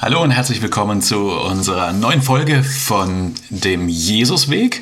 [0.00, 4.80] Hallo und herzlich willkommen zu unserer neuen Folge von dem Jesusweg,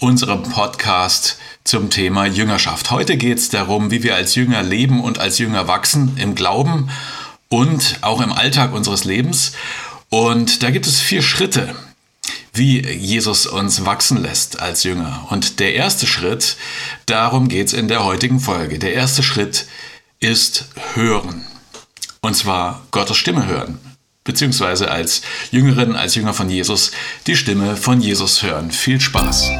[0.00, 2.90] unserem Podcast zum Thema Jüngerschaft.
[2.90, 6.90] Heute geht es darum, wie wir als Jünger leben und als Jünger wachsen im Glauben
[7.48, 9.52] und auch im Alltag unseres Lebens.
[10.10, 11.74] Und da gibt es vier Schritte,
[12.52, 15.26] wie Jesus uns wachsen lässt als Jünger.
[15.30, 16.58] Und der erste Schritt,
[17.06, 18.78] darum geht es in der heutigen Folge.
[18.78, 19.66] Der erste Schritt
[20.20, 21.46] ist hören.
[22.20, 23.78] Und zwar Gottes Stimme hören
[24.30, 26.92] beziehungsweise als Jüngerin, als Jünger von Jesus
[27.26, 28.70] die Stimme von Jesus hören.
[28.70, 29.50] Viel Spaß!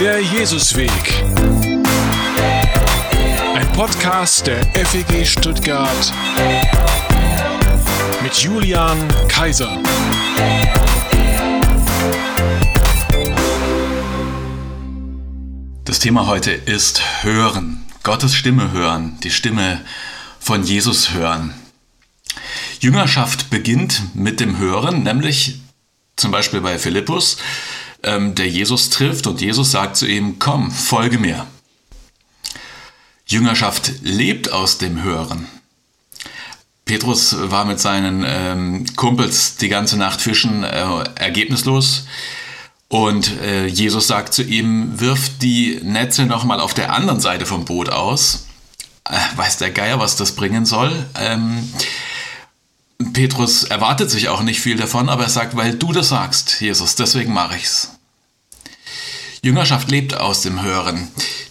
[0.00, 0.90] Der Jesusweg.
[3.54, 6.12] Ein Podcast der FEG Stuttgart
[8.20, 8.98] mit Julian
[9.28, 9.78] Kaiser.
[15.84, 17.84] Das Thema heute ist Hören.
[18.02, 19.80] Gottes Stimme hören, die Stimme
[20.38, 21.54] von Jesus hören.
[22.80, 25.58] Jüngerschaft beginnt mit dem Hören, nämlich
[26.16, 27.38] zum Beispiel bei Philippus,
[28.02, 31.46] ähm, der Jesus trifft und Jesus sagt zu ihm, komm, folge mir.
[33.26, 35.46] Jüngerschaft lebt aus dem Hören.
[36.84, 42.04] Petrus war mit seinen ähm, Kumpels die ganze Nacht fischen, äh, ergebnislos.
[42.90, 47.64] Und äh, Jesus sagt zu ihm, wirf die Netze nochmal auf der anderen Seite vom
[47.64, 48.48] Boot aus.
[49.08, 51.06] Äh, weiß der Geier, was das bringen soll.
[51.14, 51.72] Ähm,
[53.12, 56.96] Petrus erwartet sich auch nicht viel davon, aber er sagt, weil du das sagst, Jesus,
[56.96, 57.92] deswegen mache ich's.
[59.40, 61.06] Jüngerschaft lebt aus dem Hören.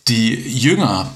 [0.09, 1.09] Die Jünger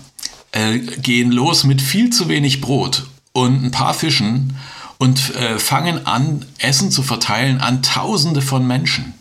[0.53, 4.55] äh, gehen los mit viel zu wenig Brot und ein paar Fischen
[4.99, 9.15] und äh, fangen an, Essen zu verteilen an Tausende von Menschen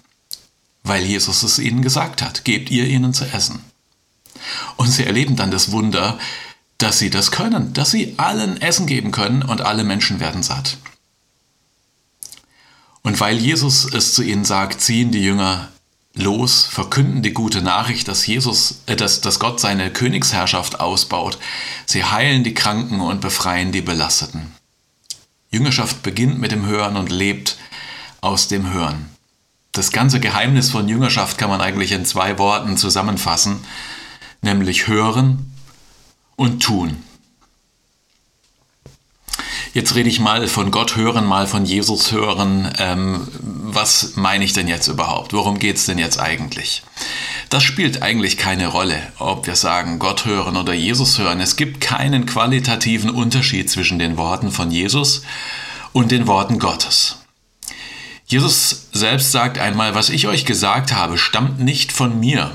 [0.82, 3.64] weil Jesus es ihnen gesagt hat, gebt ihr ihnen zu essen.
[4.76, 6.18] Und sie erleben dann das Wunder,
[6.78, 10.78] dass sie das können, dass sie allen Essen geben können und alle Menschen werden satt.
[13.02, 15.68] Und weil Jesus es zu ihnen sagt, ziehen die Jünger
[16.14, 21.38] los, verkünden die gute Nachricht, dass Jesus, äh, dass, dass Gott seine Königsherrschaft ausbaut.
[21.86, 24.52] Sie heilen die Kranken und befreien die Belasteten.
[25.50, 27.56] Jüngerschaft beginnt mit dem Hören und lebt
[28.20, 29.11] aus dem Hören.
[29.72, 33.64] Das ganze Geheimnis von Jüngerschaft kann man eigentlich in zwei Worten zusammenfassen,
[34.42, 35.50] nämlich hören
[36.36, 37.02] und tun.
[39.72, 42.70] Jetzt rede ich mal von Gott hören, mal von Jesus hören.
[42.78, 45.32] Ähm, was meine ich denn jetzt überhaupt?
[45.32, 46.82] Worum geht es denn jetzt eigentlich?
[47.48, 51.40] Das spielt eigentlich keine Rolle, ob wir sagen Gott hören oder Jesus hören.
[51.40, 55.22] Es gibt keinen qualitativen Unterschied zwischen den Worten von Jesus
[55.94, 57.21] und den Worten Gottes.
[58.32, 62.50] Jesus selbst sagt einmal, was ich euch gesagt habe, stammt nicht von mir.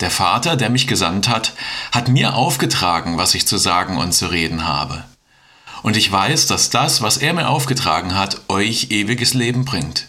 [0.00, 1.52] Der Vater, der mich gesandt hat,
[1.92, 5.04] hat mir aufgetragen, was ich zu sagen und zu reden habe.
[5.82, 10.06] Und ich weiß, dass das, was er mir aufgetragen hat, euch ewiges Leben bringt.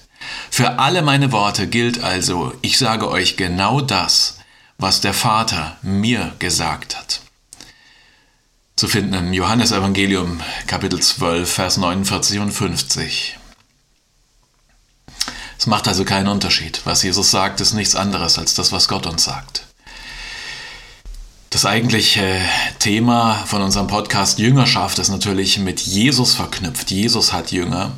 [0.49, 4.39] Für alle meine Worte gilt also, ich sage euch genau das,
[4.77, 7.19] was der Vater mir gesagt hat.
[8.77, 13.37] Zu finden im Johannesevangelium Kapitel 12, Vers 49 und 50.
[15.57, 16.81] Es macht also keinen Unterschied.
[16.85, 19.63] Was Jesus sagt, ist nichts anderes als das, was Gott uns sagt.
[21.49, 22.39] Das eigentliche
[22.79, 26.91] Thema von unserem Podcast Jüngerschaft ist natürlich mit Jesus verknüpft.
[26.91, 27.93] Jesus hat Jünger.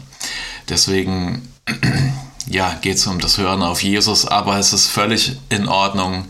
[0.70, 1.52] Deswegen
[2.48, 6.26] ja, geht es um das Hören auf Jesus, aber es ist völlig in Ordnung,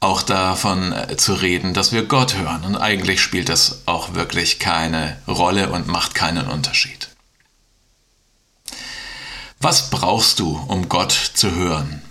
[0.00, 2.64] auch davon äh, zu reden, dass wir Gott hören.
[2.64, 7.08] Und eigentlich spielt das auch wirklich keine Rolle und macht keinen Unterschied.
[9.64, 12.02] Was brauchst du, um Gott zu hören?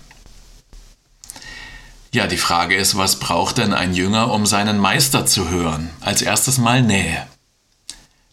[2.11, 5.91] Ja, die Frage ist, was braucht denn ein Jünger, um seinen Meister zu hören?
[6.01, 7.27] Als erstes mal Nähe.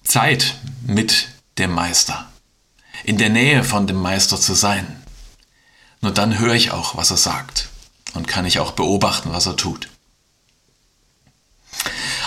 [0.04, 0.54] Zeit
[0.86, 2.30] mit dem Meister.
[3.04, 4.86] In der Nähe von dem Meister zu sein.
[6.00, 7.68] Nur dann höre ich auch, was er sagt
[8.14, 9.90] und kann ich auch beobachten, was er tut.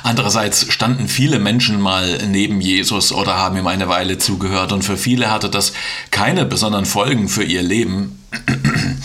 [0.03, 4.97] Andererseits standen viele Menschen mal neben Jesus oder haben ihm eine Weile zugehört und für
[4.97, 5.71] viele hatte das
[6.11, 8.21] keine besonderen Folgen für ihr Leben.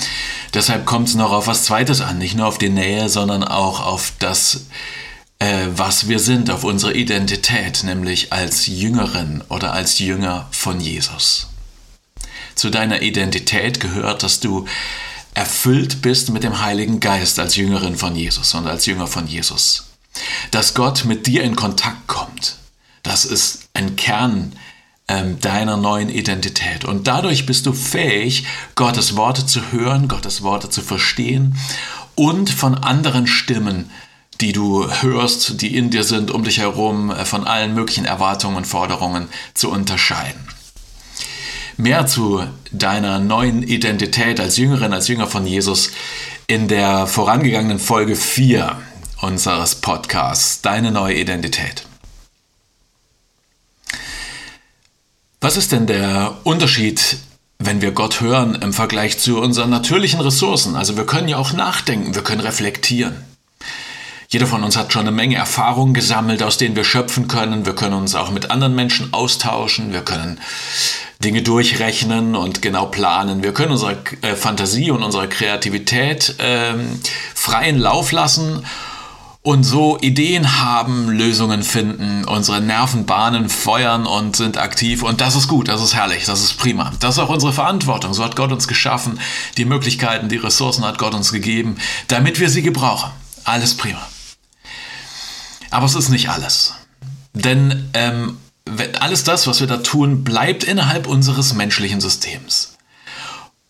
[0.55, 3.79] Deshalb kommt es noch auf was Zweites an, nicht nur auf die Nähe, sondern auch
[3.79, 4.67] auf das,
[5.39, 11.47] äh, was wir sind, auf unsere Identität, nämlich als Jüngerin oder als Jünger von Jesus.
[12.57, 14.67] Zu deiner Identität gehört, dass du
[15.35, 19.88] erfüllt bist mit dem Heiligen Geist als Jüngerin von Jesus und als Jünger von Jesus
[20.51, 22.57] dass Gott mit dir in Kontakt kommt.
[23.03, 24.53] Das ist ein Kern
[25.09, 26.85] ähm, deiner neuen Identität.
[26.85, 31.57] Und dadurch bist du fähig, Gottes Worte zu hören, Gottes Worte zu verstehen
[32.15, 33.91] und von anderen Stimmen,
[34.41, 38.57] die du hörst, die in dir sind, um dich herum, äh, von allen möglichen Erwartungen
[38.57, 40.47] und Forderungen zu unterscheiden.
[41.77, 45.93] Mehr zu deiner neuen Identität als Jüngerin, als Jünger von Jesus
[46.49, 48.77] in der vorangegangenen Folge 4
[49.21, 51.85] unseres Podcasts, Deine neue Identität.
[55.41, 57.19] Was ist denn der Unterschied,
[57.59, 60.75] wenn wir Gott hören im Vergleich zu unseren natürlichen Ressourcen?
[60.75, 63.25] Also wir können ja auch nachdenken, wir können reflektieren.
[64.31, 67.65] Jeder von uns hat schon eine Menge Erfahrungen gesammelt, aus denen wir schöpfen können.
[67.65, 69.93] Wir können uns auch mit anderen Menschen austauschen.
[69.93, 70.39] Wir können
[71.25, 73.43] Dinge durchrechnen und genau planen.
[73.43, 77.01] Wir können unsere äh, Fantasie und unsere Kreativität ähm,
[77.35, 78.67] freien Lauf lassen
[79.49, 85.03] und so Ideen haben, Lösungen finden, unsere Nervenbahnen feuern und sind aktiv.
[85.03, 86.93] Und das ist gut, das ist herrlich, das ist prima.
[87.01, 88.13] Das ist auch unsere Verantwortung.
[88.13, 89.19] So hat Gott uns geschaffen.
[89.57, 91.79] Die Möglichkeiten, die Ressourcen hat Gott uns gegeben,
[92.09, 93.11] damit wir sie gebrauchen.
[93.45, 94.07] Alles prima.
[95.71, 96.75] Aber es ist nicht alles.
[97.33, 98.37] Denn ähm,
[99.01, 102.77] alles das, was wir da tun, bleibt innerhalb unseres menschlichen Systems.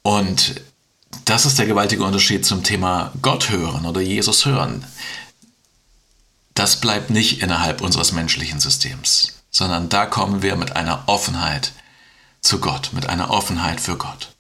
[0.03, 0.61] Und
[1.25, 4.85] das ist der gewaltige Unterschied zum Thema Gott hören oder Jesus hören.
[6.59, 11.71] Das bleibt nicht innerhalb unseres menschlichen Systems, sondern da kommen wir mit einer Offenheit
[12.41, 14.33] zu Gott, mit einer Offenheit für Gott.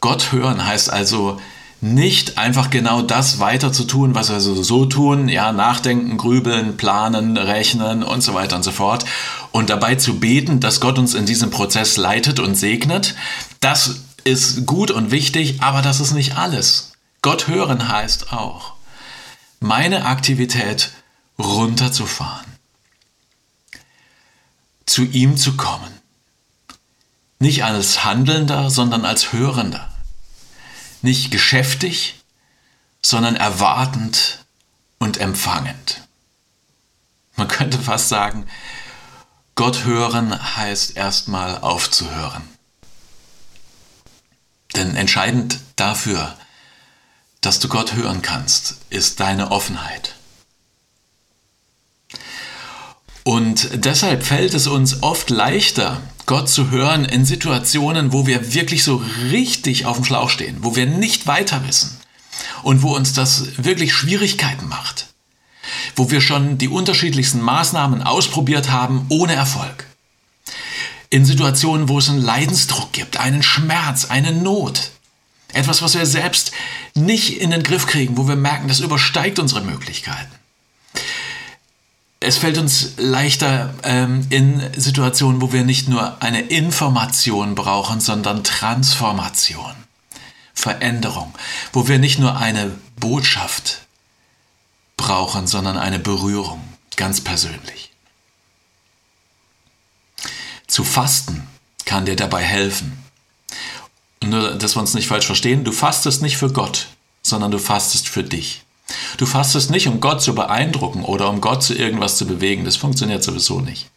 [0.00, 1.38] Gott hören heißt also,
[1.82, 7.36] nicht einfach genau das weiter zu tun, was wir so tun, ja, nachdenken, grübeln, planen,
[7.36, 9.04] rechnen und so weiter und so fort.
[9.52, 13.14] Und dabei zu beten, dass Gott uns in diesem Prozess leitet und segnet,
[13.60, 16.92] das ist gut und wichtig, aber das ist nicht alles.
[17.20, 18.77] Gott hören heißt auch,
[19.60, 20.92] meine Aktivität
[21.38, 22.46] runterzufahren,
[24.86, 25.92] zu ihm zu kommen.
[27.38, 29.88] Nicht als Handelnder, sondern als Hörender
[31.02, 32.20] nicht geschäftig,
[33.02, 34.44] sondern erwartend
[34.98, 36.02] und empfangend.
[37.36, 38.46] Man könnte fast sagen,
[39.54, 42.42] Gott hören heißt erstmal aufzuhören.
[44.76, 46.36] Denn entscheidend dafür,
[47.40, 50.14] dass du Gott hören kannst, ist deine Offenheit.
[53.24, 58.84] Und deshalb fällt es uns oft leichter, Gott zu hören in Situationen, wo wir wirklich
[58.84, 61.98] so richtig auf dem Schlauch stehen, wo wir nicht weiter wissen
[62.62, 65.08] und wo uns das wirklich Schwierigkeiten macht,
[65.94, 69.86] wo wir schon die unterschiedlichsten Maßnahmen ausprobiert haben ohne Erfolg.
[71.10, 74.90] In Situationen, wo es einen Leidensdruck gibt, einen Schmerz, eine Not,
[75.52, 76.52] etwas, was wir selbst
[76.94, 80.38] nicht in den Griff kriegen, wo wir merken, das übersteigt unsere Möglichkeiten
[82.20, 88.42] es fällt uns leichter ähm, in Situationen, wo wir nicht nur eine Information brauchen, sondern
[88.42, 89.74] Transformation,
[90.52, 91.32] Veränderung,
[91.72, 93.86] wo wir nicht nur eine Botschaft
[94.96, 96.60] brauchen, sondern eine Berührung,
[96.96, 97.92] ganz persönlich.
[100.66, 101.46] Zu fasten
[101.84, 103.04] kann dir dabei helfen.
[104.24, 106.88] Nur, dass wir uns nicht falsch verstehen, du fastest nicht für Gott,
[107.22, 108.62] sondern du fastest für dich.
[109.16, 112.64] Du fastest nicht, um Gott zu beeindrucken oder um Gott zu irgendwas zu bewegen.
[112.64, 113.90] Das funktioniert sowieso nicht.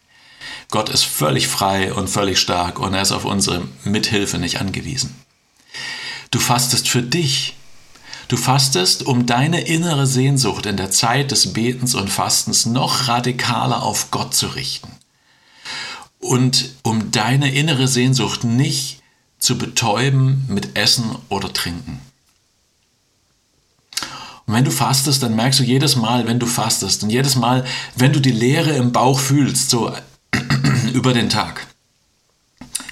[0.70, 5.14] Gott ist völlig frei und völlig stark und er ist auf unsere Mithilfe nicht angewiesen.
[6.30, 7.56] Du fastest für dich.
[8.28, 13.82] Du fastest, um deine innere Sehnsucht in der Zeit des Betens und Fastens noch radikaler
[13.82, 14.88] auf Gott zu richten.
[16.18, 19.01] Und um deine innere Sehnsucht nicht
[19.42, 22.00] zu betäuben mit Essen oder Trinken.
[24.46, 27.64] Und wenn du fastest, dann merkst du jedes Mal, wenn du fastest und jedes Mal,
[27.96, 29.92] wenn du die Leere im Bauch fühlst, so
[30.92, 31.66] über den Tag.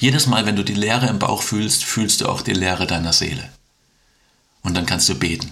[0.01, 3.13] Jedes Mal, wenn du die Leere im Bauch fühlst, fühlst du auch die Leere deiner
[3.13, 3.49] Seele.
[4.63, 5.51] Und dann kannst du beten.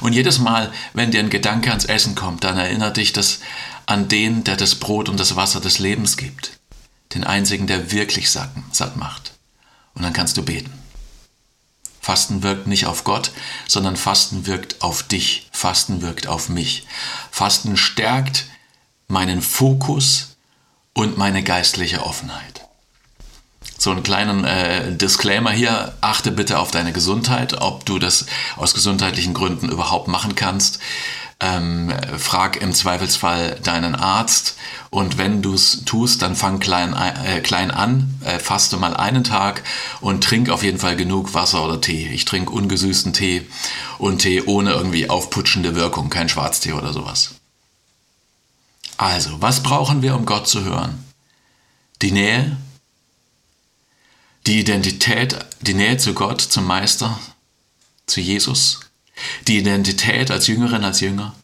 [0.00, 3.40] Und jedes Mal, wenn dir ein Gedanke ans Essen kommt, dann erinnert dich das
[3.86, 6.58] an den, der das Brot und das Wasser des Lebens gibt.
[7.14, 9.35] Den einzigen, der wirklich satt macht.
[9.96, 10.72] Und dann kannst du beten.
[12.00, 13.32] Fasten wirkt nicht auf Gott,
[13.66, 15.48] sondern Fasten wirkt auf dich.
[15.50, 16.86] Fasten wirkt auf mich.
[17.32, 18.46] Fasten stärkt
[19.08, 20.36] meinen Fokus
[20.92, 22.62] und meine geistliche Offenheit.
[23.78, 28.26] So einen kleinen äh, Disclaimer hier, achte bitte auf deine Gesundheit, ob du das
[28.56, 30.78] aus gesundheitlichen Gründen überhaupt machen kannst.
[31.38, 34.56] Ähm, frag im Zweifelsfall deinen Arzt
[34.88, 39.22] und wenn du es tust, dann fang klein, äh, klein an, äh, faste mal einen
[39.22, 39.62] Tag
[40.00, 42.08] und trink auf jeden Fall genug Wasser oder Tee.
[42.08, 43.46] Ich trinke ungesüßten Tee
[43.98, 47.34] und Tee ohne irgendwie aufputschende Wirkung, kein Schwarztee oder sowas.
[48.96, 51.04] Also, was brauchen wir, um Gott zu hören?
[52.00, 52.56] Die Nähe,
[54.46, 57.18] die Identität, die Nähe zu Gott, zum Meister,
[58.06, 58.80] zu Jesus,
[59.46, 61.34] die Identität als Jüngerin, als Jünger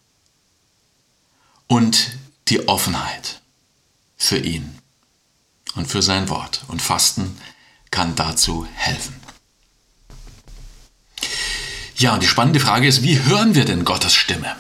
[1.67, 2.13] und
[2.49, 3.41] die Offenheit
[4.17, 4.79] für ihn
[5.75, 6.63] und für sein Wort.
[6.69, 7.39] Und Fasten
[7.91, 9.15] kann dazu helfen.
[11.97, 14.57] Ja, und die spannende Frage ist, wie hören wir denn Gottes Stimme?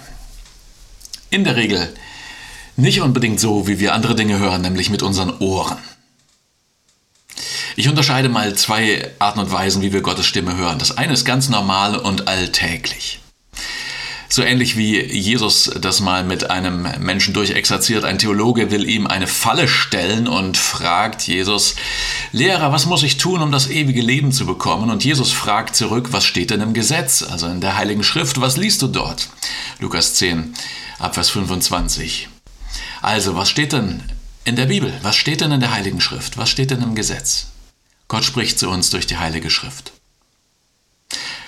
[1.31, 1.93] In der Regel
[2.77, 5.79] nicht unbedingt so, wie wir andere Dinge hören, nämlich mit unseren Ohren.
[7.77, 10.79] Ich unterscheide mal zwei Arten und Weisen, wie wir Gottes Stimme hören.
[10.79, 13.21] Das eine ist ganz normal und alltäglich.
[14.29, 18.05] So ähnlich wie Jesus das mal mit einem Menschen durchexerziert.
[18.05, 21.75] Ein Theologe will ihm eine Falle stellen und fragt Jesus,
[22.33, 24.89] Lehrer, was muss ich tun, um das ewige Leben zu bekommen?
[24.89, 28.57] Und Jesus fragt zurück, was steht denn im Gesetz, also in der Heiligen Schrift, was
[28.57, 29.29] liest du dort?
[29.81, 30.55] Lukas 10,
[30.99, 32.29] Abvers 25.
[33.03, 34.03] Also, was steht denn
[34.45, 34.95] in der Bibel?
[35.03, 36.39] Was steht denn in der Heiligen Schrift?
[36.39, 37.52] Was steht denn im Gesetz?
[38.13, 39.93] Gott spricht zu uns durch die Heilige Schrift.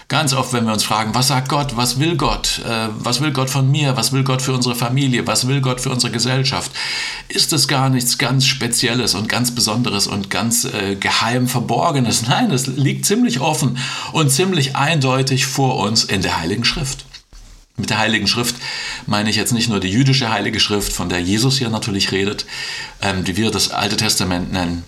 [0.09, 3.33] Ganz oft, wenn wir uns fragen, was sagt Gott, was will Gott, äh, was will
[3.33, 6.71] Gott von mir, was will Gott für unsere Familie, was will Gott für unsere Gesellschaft,
[7.29, 12.27] ist es gar nichts ganz Spezielles und ganz Besonderes und ganz äh, geheim Verborgenes.
[12.29, 13.77] Nein, es liegt ziemlich offen
[14.13, 17.05] und ziemlich eindeutig vor uns in der Heiligen Schrift.
[17.77, 18.57] Mit der Heiligen Schrift
[19.05, 22.47] meine ich jetzt nicht nur die jüdische Heilige Schrift, von der Jesus hier natürlich redet,
[23.03, 24.83] ähm, die wir das Alte Testament nennen,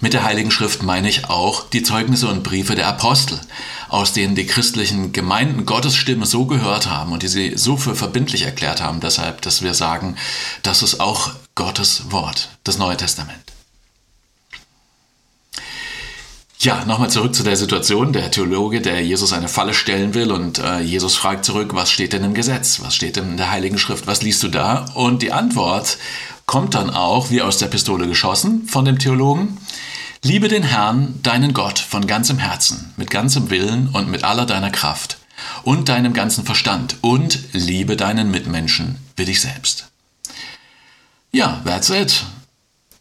[0.00, 3.40] mit der Heiligen Schrift meine ich auch die Zeugnisse und Briefe der Apostel,
[3.88, 7.96] aus denen die christlichen Gemeinden Gottes Stimme so gehört haben und die sie so für
[7.96, 10.16] verbindlich erklärt haben, deshalb, dass wir sagen,
[10.62, 13.42] das ist auch Gottes Wort, das Neue Testament.
[16.60, 18.12] Ja, nochmal zurück zu der Situation.
[18.12, 22.12] Der Theologe, der Jesus eine Falle stellen will und äh, Jesus fragt zurück, was steht
[22.12, 22.80] denn im Gesetz?
[22.82, 24.08] Was steht denn in der Heiligen Schrift?
[24.08, 24.86] Was liest du da?
[24.94, 25.98] Und die Antwort
[26.46, 29.58] kommt dann auch, wie aus der Pistole geschossen, von dem Theologen.
[30.22, 34.70] Liebe den Herrn, deinen Gott, von ganzem Herzen, mit ganzem Willen und mit aller deiner
[34.70, 35.18] Kraft
[35.62, 39.88] und deinem ganzen Verstand und liebe deinen Mitmenschen wie dich selbst.
[41.30, 42.24] Ja, that's it.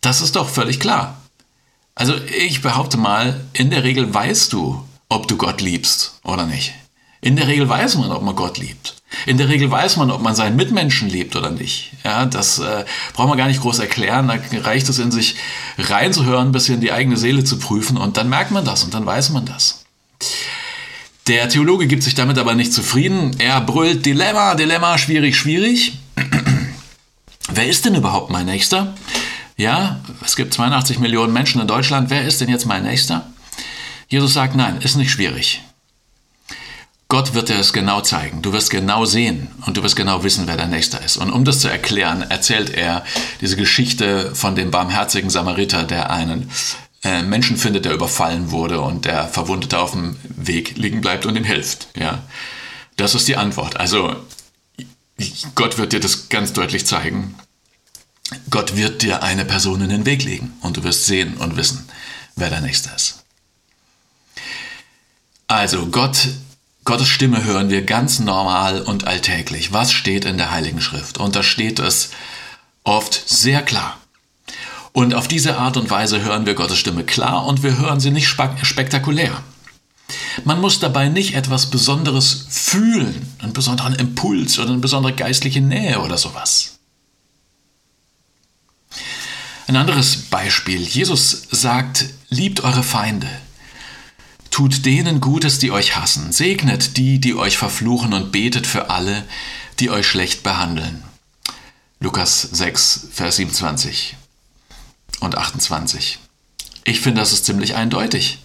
[0.01, 1.19] Das ist doch völlig klar.
[1.95, 6.73] Also ich behaupte mal, in der Regel weißt du, ob du Gott liebst oder nicht.
[7.21, 8.96] In der Regel weiß man, ob man Gott liebt.
[9.25, 11.91] In der Regel weiß man, ob man seinen Mitmenschen liebt oder nicht.
[12.03, 14.27] Ja, das äh, braucht man gar nicht groß erklären.
[14.27, 15.35] Da reicht es in sich
[15.77, 19.05] reinzuhören, ein bisschen die eigene Seele zu prüfen und dann merkt man das und dann
[19.05, 19.85] weiß man das.
[21.27, 23.35] Der Theologe gibt sich damit aber nicht zufrieden.
[23.39, 25.97] Er brüllt Dilemma, Dilemma, schwierig, schwierig.
[27.49, 28.93] Wer ist denn überhaupt mein Nächster?
[29.57, 32.09] Ja, es gibt 82 Millionen Menschen in Deutschland.
[32.09, 33.29] Wer ist denn jetzt mein Nächster?
[34.07, 35.63] Jesus sagt, nein, ist nicht schwierig.
[37.09, 38.41] Gott wird dir es genau zeigen.
[38.41, 41.17] Du wirst genau sehen und du wirst genau wissen, wer dein Nächster ist.
[41.17, 43.05] Und um das zu erklären, erzählt er
[43.39, 46.51] diese Geschichte von dem barmherzigen Samariter, der einen
[47.03, 51.37] äh, Menschen findet, der überfallen wurde und der Verwundete auf dem Weg liegen bleibt und
[51.37, 51.87] ihm hilft.
[51.97, 52.23] Ja,
[52.97, 53.77] das ist die Antwort.
[53.77, 54.13] Also
[55.55, 57.35] Gott wird dir das ganz deutlich zeigen.
[58.49, 61.87] Gott wird dir eine Person in den Weg legen und du wirst sehen und wissen,
[62.35, 63.23] wer dein Nächster ist.
[65.47, 66.27] Also Gott
[66.87, 69.73] Gottes Stimme hören wir ganz normal und alltäglich.
[69.73, 71.17] Was steht in der Heiligen Schrift?
[71.17, 72.11] Und da steht es
[72.85, 73.97] oft sehr klar.
[74.93, 78.09] Und auf diese Art und Weise hören wir Gottes Stimme klar und wir hören sie
[78.09, 79.43] nicht spektakulär.
[80.45, 85.99] Man muss dabei nicht etwas Besonderes fühlen, einen besonderen Impuls oder eine besondere geistliche Nähe
[85.99, 86.79] oder sowas.
[89.67, 90.79] Ein anderes Beispiel.
[90.79, 93.27] Jesus sagt, liebt eure Feinde.
[94.57, 99.23] Tut denen Gutes, die euch hassen, segnet die, die euch verfluchen und betet für alle,
[99.79, 101.03] die euch schlecht behandeln.
[101.99, 104.15] Lukas 6, Vers 27
[105.19, 106.17] und 28.
[106.85, 108.39] Ich finde, das ist ziemlich eindeutig.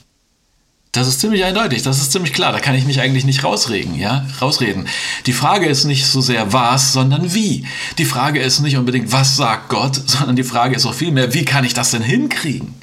[0.93, 3.95] Das ist ziemlich eindeutig, das ist ziemlich klar, da kann ich mich eigentlich nicht rausregen,
[3.95, 4.89] ja, rausreden.
[5.25, 7.67] Die Frage ist nicht so sehr was, sondern wie.
[7.97, 11.47] Die Frage ist nicht unbedingt, was sagt Gott, sondern die Frage ist auch vielmehr, wie
[11.47, 12.75] kann ich das denn hinkriegen?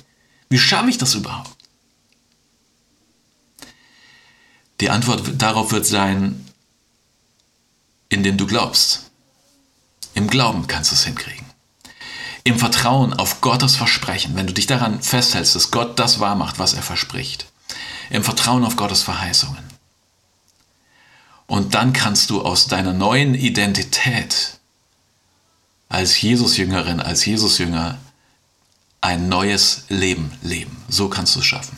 [0.49, 1.58] Wie schaffe ich das überhaupt?
[4.79, 6.45] Die Antwort darauf wird sein,
[8.09, 9.11] indem du glaubst.
[10.13, 11.45] Im Glauben kannst du es hinkriegen.
[12.43, 16.73] Im Vertrauen auf Gottes Versprechen, wenn du dich daran festhältst, dass Gott das wahrmacht, was
[16.73, 17.45] er verspricht.
[18.09, 19.63] Im Vertrauen auf Gottes Verheißungen.
[21.45, 24.59] Und dann kannst du aus deiner neuen Identität
[25.89, 27.97] als Jesus-Jüngerin, als Jesus-Jünger
[29.01, 30.83] ein neues Leben leben.
[30.87, 31.77] So kannst du es schaffen.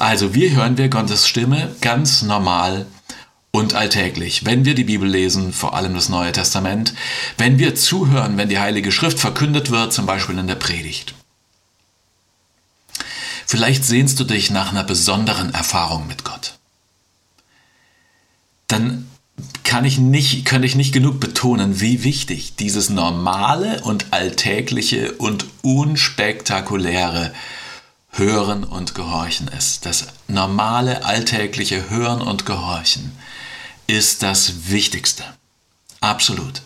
[0.00, 2.86] Also wie hören wir Gottes Stimme ganz normal
[3.50, 6.94] und alltäglich, wenn wir die Bibel lesen, vor allem das Neue Testament,
[7.36, 11.12] wenn wir zuhören, wenn die Heilige Schrift verkündet wird, zum Beispiel in der Predigt.
[13.44, 16.54] Vielleicht sehnst du dich nach einer besonderen Erfahrung mit Gott.
[18.68, 19.06] Dann
[19.64, 25.44] kann ich nicht, kann ich nicht genug betonen, wie wichtig dieses normale und alltägliche und
[25.60, 27.34] unspektakuläre
[28.12, 29.86] Hören und Gehorchen ist.
[29.86, 33.12] Das normale, alltägliche Hören und Gehorchen
[33.86, 35.24] ist das Wichtigste.
[36.00, 36.62] Absolut.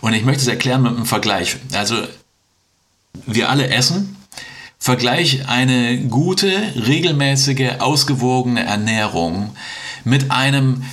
[0.00, 1.56] Und ich möchte es erklären mit einem Vergleich.
[1.72, 1.96] Also,
[3.26, 4.16] wir alle essen.
[4.78, 9.54] Vergleich eine gute, regelmäßige, ausgewogene Ernährung
[10.02, 10.84] mit einem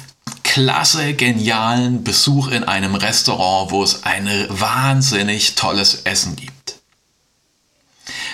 [0.44, 6.59] klasse, genialen Besuch in einem Restaurant, wo es ein wahnsinnig tolles Essen gibt.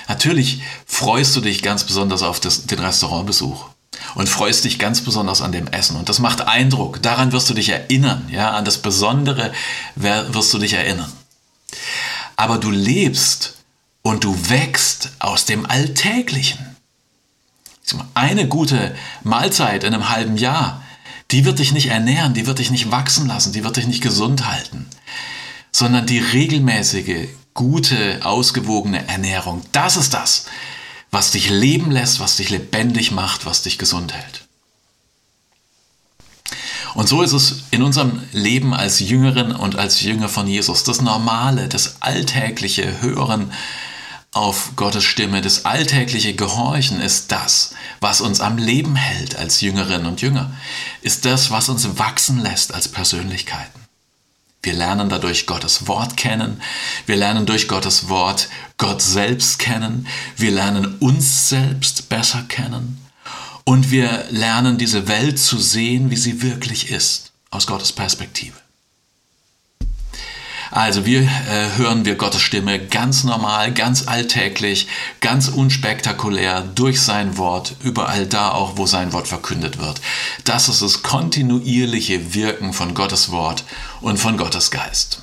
[0.07, 3.65] Natürlich freust du dich ganz besonders auf das, den Restaurantbesuch
[4.15, 5.95] und freust dich ganz besonders an dem Essen.
[5.95, 7.01] Und das macht Eindruck.
[7.01, 8.27] Daran wirst du dich erinnern.
[8.31, 8.51] Ja?
[8.51, 9.51] An das Besondere
[9.95, 11.11] wirst du dich erinnern.
[12.35, 13.55] Aber du lebst
[14.01, 16.75] und du wächst aus dem Alltäglichen.
[18.13, 20.83] Eine gute Mahlzeit in einem halben Jahr,
[21.31, 24.01] die wird dich nicht ernähren, die wird dich nicht wachsen lassen, die wird dich nicht
[24.01, 24.87] gesund halten,
[25.71, 30.45] sondern die regelmäßige, gute, ausgewogene Ernährung, das ist das,
[31.09, 34.45] was dich leben lässt, was dich lebendig macht, was dich gesund hält.
[36.93, 40.85] Und so ist es in unserem Leben als Jüngerin und als Jünger von Jesus.
[40.85, 43.51] Das Normale, das alltägliche Hören
[44.31, 50.07] auf Gottes Stimme, das alltägliche Gehorchen ist das, was uns am Leben hält als Jüngerinnen
[50.07, 50.51] und Jünger,
[51.01, 53.84] ist das, was uns wachsen lässt als Persönlichkeiten.
[54.65, 56.59] Wir lernen dadurch Gottes Wort kennen.
[57.05, 60.07] Wir lernen durch Gottes Wort Gott selbst kennen.
[60.37, 62.99] Wir lernen uns selbst besser kennen.
[63.63, 68.64] Und wir lernen diese Welt zu sehen, wie sie wirklich ist, aus Gottes Perspektive.
[70.71, 74.87] Also wir äh, hören wir Gottes Stimme ganz normal, ganz alltäglich,
[75.21, 80.01] ganz unspektakulär durch sein Wort, überall da auch, wo sein Wort verkündet wird.
[80.43, 83.63] Das ist das kontinuierliche Wirken von Gottes Wort
[84.01, 85.21] und von Gottes Geist.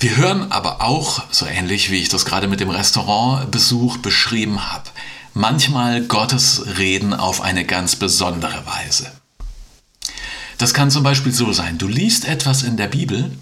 [0.00, 4.84] Wir hören aber auch, so ähnlich wie ich das gerade mit dem Restaurantbesuch beschrieben habe,
[5.34, 9.10] manchmal Gottes Reden auf eine ganz besondere Weise.
[10.56, 13.32] Das kann zum Beispiel so sein, du liest etwas in der Bibel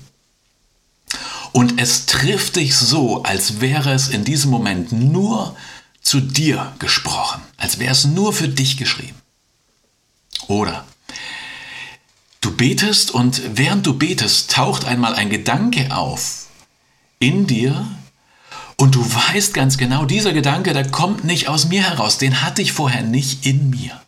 [1.57, 5.57] und es trifft dich so, als wäre es in diesem Moment nur
[6.03, 9.16] zu dir gesprochen, als wäre es nur für dich geschrieben.
[10.49, 10.85] Oder
[12.42, 16.49] du betest und während du betest, taucht einmal ein Gedanke auf
[17.21, 17.87] in dir
[18.77, 22.61] und du weißt ganz genau, dieser Gedanke, der kommt nicht aus mir heraus, den hatte
[22.61, 23.99] ich vorher nicht in mir.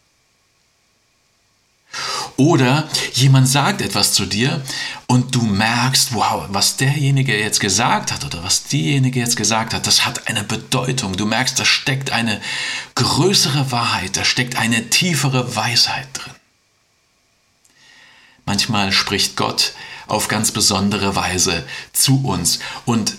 [2.38, 4.62] Oder jemand sagt etwas zu dir
[5.08, 9.88] und du merkst, wow, was derjenige jetzt gesagt hat oder was diejenige jetzt gesagt hat,
[9.88, 11.16] das hat eine Bedeutung.
[11.16, 12.40] Du merkst, da steckt eine
[12.94, 16.32] größere Wahrheit, da steckt eine tiefere Weisheit drin.
[18.46, 19.72] Manchmal spricht Gott
[20.06, 22.60] auf ganz besondere Weise zu uns.
[22.84, 23.16] Und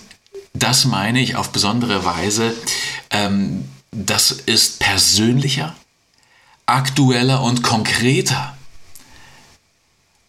[0.54, 2.54] das meine ich auf besondere Weise.
[3.10, 5.76] Ähm, das ist persönlicher,
[6.64, 8.56] aktueller und konkreter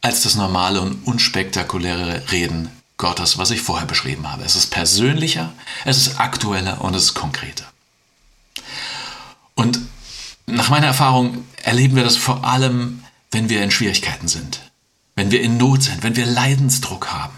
[0.01, 4.43] als das normale und unspektakuläre Reden Gottes, was ich vorher beschrieben habe.
[4.43, 5.53] Es ist persönlicher,
[5.85, 7.65] es ist aktueller und es ist konkreter.
[9.55, 9.79] Und
[10.45, 14.71] nach meiner Erfahrung erleben wir das vor allem, wenn wir in Schwierigkeiten sind,
[15.15, 17.33] wenn wir in Not sind, wenn wir Leidensdruck haben.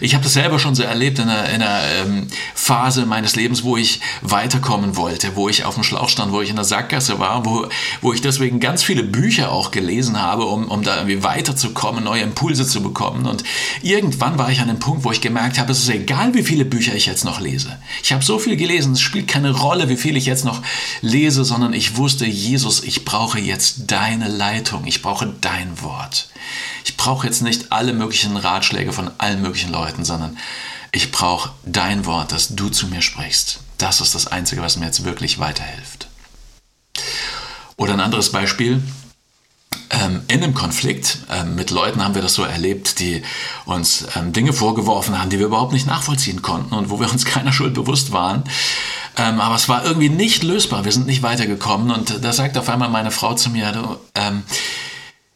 [0.00, 3.64] Ich habe das selber schon so erlebt in einer, in einer ähm, Phase meines Lebens,
[3.64, 7.18] wo ich weiterkommen wollte, wo ich auf dem Schlauch stand, wo ich in der Sackgasse
[7.18, 7.66] war, wo,
[8.00, 12.22] wo ich deswegen ganz viele Bücher auch gelesen habe, um, um da irgendwie weiterzukommen, neue
[12.22, 13.26] Impulse zu bekommen.
[13.26, 13.42] Und
[13.82, 16.64] irgendwann war ich an dem Punkt, wo ich gemerkt habe, es ist egal, wie viele
[16.64, 17.78] Bücher ich jetzt noch lese.
[18.02, 20.62] Ich habe so viel gelesen, es spielt keine Rolle, wie viel ich jetzt noch
[21.02, 26.28] lese, sondern ich wusste, Jesus, ich brauche jetzt deine Leitung, ich brauche dein Wort.
[26.84, 30.38] Ich brauche jetzt nicht alle möglichen Ratschläge von allen möglichen Leuten, sondern
[30.92, 33.60] ich brauche dein Wort, dass du zu mir sprichst.
[33.78, 36.08] Das ist das Einzige, was mir jetzt wirklich weiterhilft.
[37.76, 38.82] Oder ein anderes Beispiel.
[39.90, 43.22] Ähm, in einem Konflikt ähm, mit Leuten haben wir das so erlebt, die
[43.64, 47.24] uns ähm, Dinge vorgeworfen haben, die wir überhaupt nicht nachvollziehen konnten und wo wir uns
[47.24, 48.44] keiner Schuld bewusst waren.
[49.16, 50.84] Aber es war irgendwie nicht lösbar.
[50.84, 51.90] Wir sind nicht weitergekommen.
[51.90, 53.98] Und da sagt auf einmal meine Frau zu mir, du,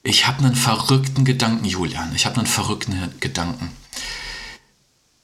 [0.05, 2.15] ich habe einen verrückten Gedanken, Julian.
[2.15, 3.73] Ich habe einen verrückten Gedanken.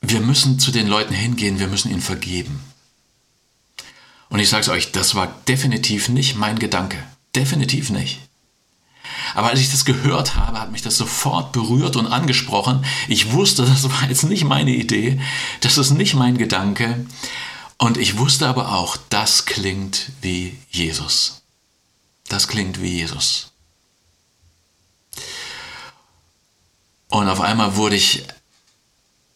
[0.00, 2.60] Wir müssen zu den Leuten hingehen, wir müssen ihnen vergeben.
[4.28, 7.02] Und ich sage es euch, das war definitiv nicht mein Gedanke.
[7.34, 8.20] Definitiv nicht.
[9.34, 12.84] Aber als ich das gehört habe, hat mich das sofort berührt und angesprochen.
[13.08, 15.20] Ich wusste, das war jetzt nicht meine Idee,
[15.60, 17.06] das ist nicht mein Gedanke.
[17.78, 21.42] Und ich wusste aber auch, das klingt wie Jesus.
[22.28, 23.52] Das klingt wie Jesus.
[27.08, 28.24] Und auf einmal wurde ich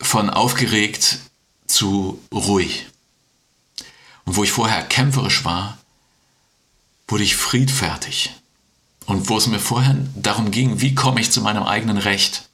[0.02, 1.18] von aufgeregt
[1.66, 2.86] zu ruhig.
[4.24, 5.78] Und wo ich vorher kämpferisch war,
[7.08, 8.30] wurde ich friedfertig.
[9.06, 12.48] Und wo es mir vorher darum ging, wie komme ich zu meinem eigenen Recht,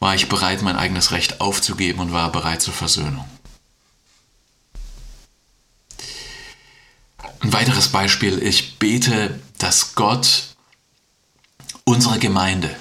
[0.00, 3.24] war ich bereit, mein eigenes Recht aufzugeben und war bereit zur Versöhnung.
[7.40, 10.54] Ein weiteres Beispiel, ich bete, dass Gott
[11.84, 12.74] unsere Gemeinde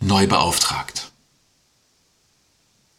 [0.00, 1.10] neu beauftragt.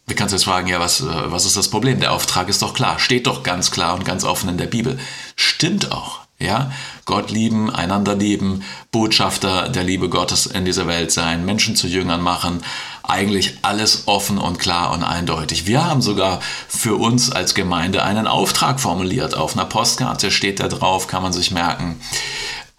[0.08, 2.00] Wie kannst du jetzt fragen, ja, was, äh, was ist das Problem?
[2.00, 5.00] Der Auftrag ist doch klar, steht doch ganz klar und ganz offen in der Bibel.
[5.36, 6.26] Stimmt auch.
[6.38, 6.70] Ja,
[7.06, 12.22] Gott lieben, einander lieben, Botschafter der Liebe Gottes in dieser Welt sein, Menschen zu Jüngern
[12.22, 12.62] machen,
[13.04, 15.66] eigentlich alles offen und klar und eindeutig.
[15.66, 19.34] Wir haben sogar für uns als Gemeinde einen Auftrag formuliert.
[19.34, 22.02] Auf einer Postkarte steht da drauf, kann man sich merken.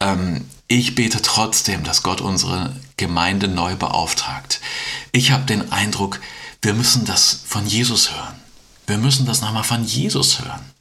[0.01, 4.61] Ähm, ich bete trotzdem, dass Gott unsere Gemeinde neu beauftragt.
[5.12, 6.21] Ich habe den Eindruck,
[6.67, 8.41] wir müssen das von Jesus hören.
[8.89, 10.73] Wir müssen das nochmal von Jesus hören.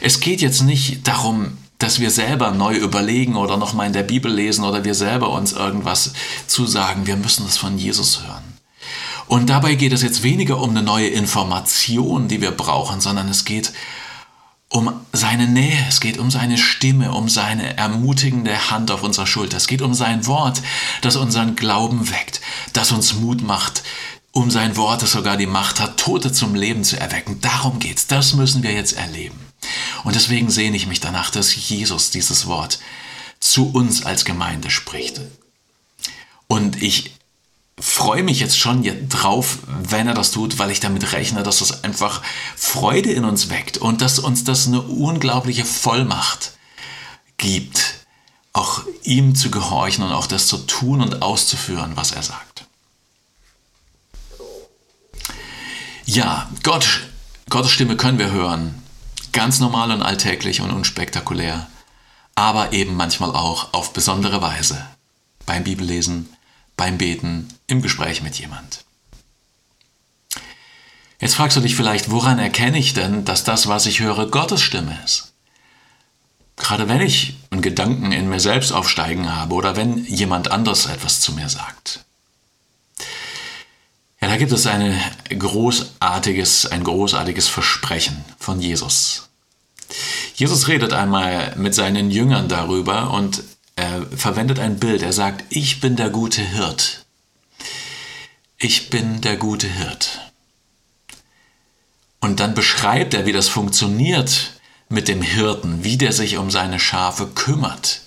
[0.00, 4.32] Es geht jetzt nicht darum, dass wir selber neu überlegen oder nochmal in der Bibel
[4.32, 6.12] lesen oder wir selber uns irgendwas
[6.46, 7.08] zusagen.
[7.08, 8.44] Wir müssen das von Jesus hören.
[9.26, 13.44] Und dabei geht es jetzt weniger um eine neue Information, die wir brauchen, sondern es
[13.44, 13.72] geht
[14.68, 19.56] um seine Nähe, es geht um seine Stimme, um seine ermutigende Hand auf unserer Schulter.
[19.56, 20.62] Es geht um sein Wort,
[21.00, 22.40] das unseren Glauben weckt,
[22.74, 23.82] das uns Mut macht,
[24.32, 27.40] um sein Wort, das sogar die Macht hat, Tote zum Leben zu erwecken.
[27.40, 28.06] Darum geht's.
[28.06, 29.38] Das müssen wir jetzt erleben.
[30.04, 32.78] Und deswegen sehne ich mich danach, dass Jesus dieses Wort
[33.40, 35.20] zu uns als Gemeinde spricht.
[36.46, 37.12] Und ich
[37.80, 41.84] freue mich jetzt schon drauf, wenn er das tut, weil ich damit rechne, dass es
[41.84, 42.22] einfach
[42.56, 46.52] Freude in uns weckt und dass uns das eine unglaubliche Vollmacht
[47.36, 47.98] gibt,
[48.52, 52.67] auch ihm zu gehorchen und auch das zu tun und auszuführen, was er sagt.
[56.10, 57.02] Ja, Gott,
[57.50, 58.82] Gottes Stimme können wir hören,
[59.32, 61.66] ganz normal und alltäglich und unspektakulär,
[62.34, 64.82] aber eben manchmal auch auf besondere Weise.
[65.44, 66.30] Beim Bibellesen,
[66.78, 68.86] beim Beten, im Gespräch mit jemand.
[71.20, 74.62] Jetzt fragst du dich vielleicht, woran erkenne ich denn, dass das, was ich höre, Gottes
[74.62, 75.34] Stimme ist?
[76.56, 81.20] Gerade wenn ich einen Gedanken in mir selbst aufsteigen habe oder wenn jemand anders etwas
[81.20, 82.06] zu mir sagt.
[84.20, 84.98] Ja, da gibt es eine
[85.30, 89.28] großartiges, ein großartiges Versprechen von Jesus.
[90.34, 93.42] Jesus redet einmal mit seinen Jüngern darüber und
[93.76, 95.02] er verwendet ein Bild.
[95.02, 97.06] Er sagt, ich bin der gute Hirt.
[98.58, 100.20] Ich bin der gute Hirt.
[102.20, 104.52] Und dann beschreibt er, wie das funktioniert
[104.88, 108.00] mit dem Hirten, wie der sich um seine Schafe kümmert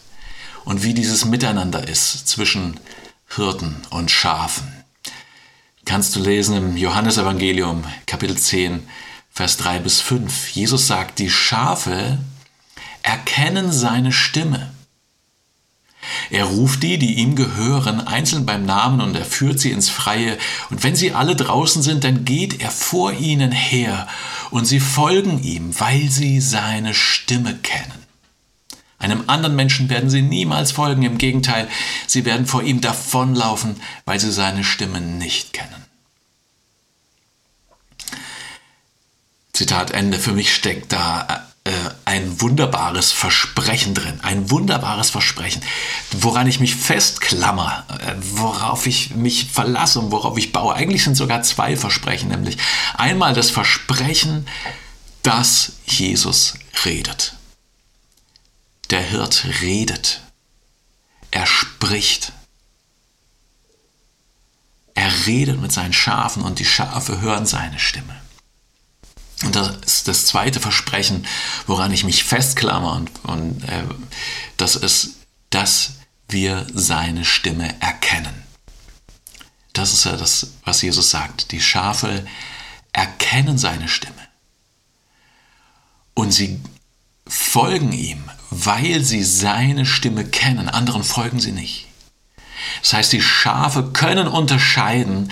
[0.66, 2.80] und wie dieses Miteinander ist zwischen
[3.28, 4.81] Hirten und Schafen.
[5.86, 8.88] Kannst du lesen im Johannesevangelium Kapitel 10,
[9.32, 10.50] Vers 3 bis 5.
[10.50, 12.20] Jesus sagt, die Schafe
[13.02, 14.72] erkennen seine Stimme.
[16.30, 20.38] Er ruft die, die ihm gehören, einzeln beim Namen und er führt sie ins Freie.
[20.70, 24.08] Und wenn sie alle draußen sind, dann geht er vor ihnen her
[24.50, 28.01] und sie folgen ihm, weil sie seine Stimme kennen.
[29.02, 31.68] Einem anderen Menschen werden sie niemals folgen, im Gegenteil,
[32.08, 35.86] sie werden vor ihm davonlaufen, weil sie seine Stimme nicht kennen.
[39.54, 40.18] Zitat Ende.
[40.18, 41.72] Für mich steckt da äh,
[42.06, 44.20] ein wunderbares Versprechen drin.
[44.24, 45.62] Ein wunderbares Versprechen,
[46.12, 50.74] woran ich mich festklammer, äh, worauf ich mich verlasse und worauf ich baue.
[50.74, 52.58] Eigentlich sind sogar zwei Versprechen, nämlich
[52.96, 54.48] einmal das Versprechen,
[55.22, 57.36] dass Jesus redet.
[58.92, 60.22] Der Hirt redet.
[61.32, 62.34] Er spricht.
[64.94, 68.22] Er redet mit seinen Schafen und die Schafe hören seine Stimme.
[69.44, 71.26] Und das ist das zweite Versprechen,
[71.66, 73.84] woran ich mich festklammer, und, und äh,
[74.58, 75.16] das ist,
[75.50, 75.94] dass
[76.28, 78.44] wir seine Stimme erkennen.
[79.74, 81.52] Das ist ja das, was Jesus sagt.
[81.52, 82.28] Die Schafe
[82.92, 84.28] erkennen seine Stimme.
[86.14, 86.60] Und sie
[87.26, 90.70] folgen ihm, weil sie seine Stimme kennen.
[90.70, 91.88] Anderen folgen sie nicht.
[92.84, 95.32] Das heißt, die Schafe können unterscheiden,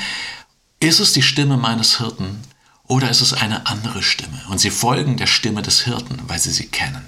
[0.79, 2.41] ist es die Stimme meines Hirten
[2.87, 4.41] oder ist es eine andere Stimme?
[4.49, 7.05] Und sie folgen der Stimme des Hirten, weil sie sie kennen.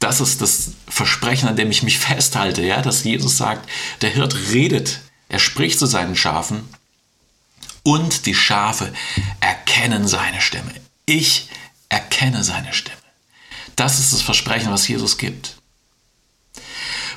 [0.00, 3.68] Das ist das Versprechen, an dem ich mich festhalte, ja, dass Jesus sagt,
[4.00, 6.68] der Hirt redet, er spricht zu seinen Schafen
[7.84, 8.92] und die Schafe
[9.40, 10.72] erkennen erkennen seine Stimme.
[11.06, 11.48] Ich
[11.88, 12.97] erkenne seine Stimme.
[13.78, 15.54] Das ist das Versprechen, was Jesus gibt.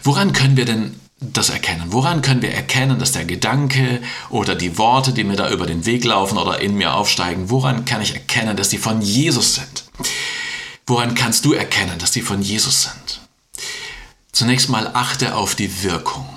[0.03, 1.85] Woran können wir denn das erkennen?
[1.87, 5.87] Woran können wir erkennen, dass der Gedanke oder die Worte, die mir da über den
[5.87, 9.85] Weg laufen oder in mir aufsteigen, woran kann ich erkennen, dass die von Jesus sind?
[10.85, 13.21] Woran kannst du erkennen, dass die von Jesus sind?
[14.31, 16.29] Zunächst mal achte auf die Wirkung.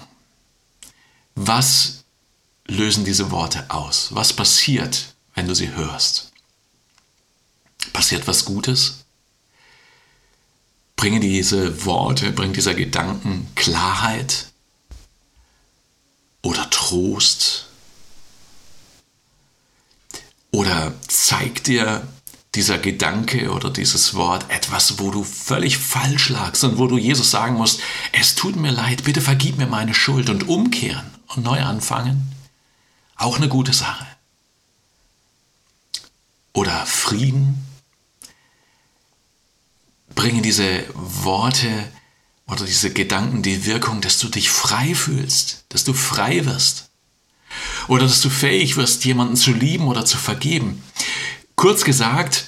[1.35, 2.05] Was
[2.67, 4.09] lösen diese Worte aus?
[4.13, 6.33] Was passiert, wenn du sie hörst?
[7.93, 9.04] Passiert was Gutes?
[11.05, 14.47] Bringen diese Worte, bringen dieser Gedanken Klarheit
[16.41, 17.67] oder Trost?
[20.51, 22.09] Oder zeigt dir
[22.55, 27.31] dieser Gedanke oder dieses Wort etwas, wo du völlig falsch lagst und wo du Jesus
[27.31, 27.81] sagen musst,
[28.13, 32.33] es tut mir leid, bitte vergib mir meine Schuld und umkehren und neu anfangen?
[33.17, 34.07] Auch eine gute Sache.
[36.55, 37.74] Oder Frieden?
[40.15, 41.69] Bringen diese Worte
[42.47, 46.91] oder diese Gedanken die Wirkung, dass du dich frei fühlst, dass du frei wirst?
[47.89, 50.83] Oder dass du fähig wirst, jemanden zu lieben oder zu vergeben?
[51.57, 52.47] Kurz gesagt,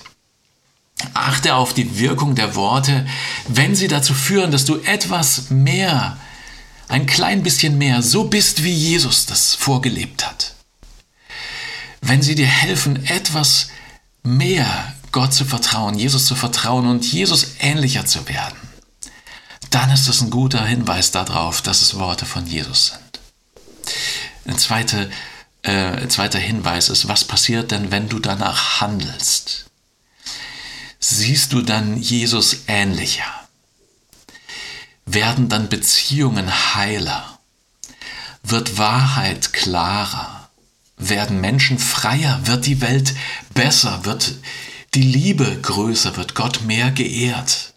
[1.14, 3.06] achte auf die Wirkung der Worte,
[3.48, 6.18] wenn sie dazu führen, dass du etwas mehr,
[6.88, 10.54] ein klein bisschen mehr, so bist, wie Jesus das vorgelebt hat.
[12.00, 13.68] Wenn sie dir helfen, etwas
[14.22, 18.58] mehr Gott zu vertrauen, Jesus zu vertrauen und Jesus ähnlicher zu werden,
[19.70, 23.20] dann ist das ein guter Hinweis darauf, dass es Worte von Jesus sind.
[24.44, 25.08] Ein zweiter,
[25.62, 29.70] äh, zweiter Hinweis ist, was passiert denn, wenn du danach handelst?
[31.00, 33.48] Siehst du dann Jesus ähnlicher?
[35.06, 37.38] Werden dann Beziehungen heiler?
[38.42, 40.50] Wird Wahrheit klarer?
[40.98, 42.38] Werden Menschen freier?
[42.44, 43.14] Wird die Welt
[43.54, 44.04] besser?
[44.04, 44.34] Wird
[44.96, 46.16] die Liebe größer?
[46.16, 47.74] Wird Gott mehr geehrt?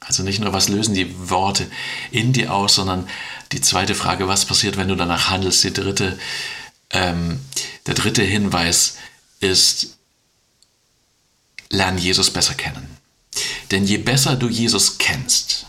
[0.00, 1.70] Also nicht nur, was lösen die Worte
[2.10, 3.08] in dir aus, sondern
[3.52, 5.62] die zweite Frage, was passiert, wenn du danach handelst?
[5.62, 6.18] Die dritte,
[6.90, 7.40] ähm,
[7.86, 8.96] der dritte Hinweis
[9.40, 9.98] ist,
[11.70, 12.96] lern Jesus besser kennen.
[13.70, 15.66] Denn je besser du Jesus kennst,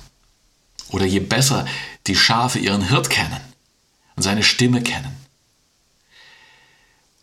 [0.89, 1.65] oder je besser
[2.07, 3.41] die Schafe ihren Hirt kennen
[4.15, 5.15] und seine Stimme kennen,